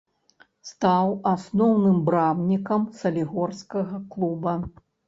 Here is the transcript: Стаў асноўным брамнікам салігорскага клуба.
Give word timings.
Стаў 0.69 1.11
асноўным 1.33 2.01
брамнікам 2.09 2.81
салігорскага 3.03 4.07
клуба. 4.15 4.61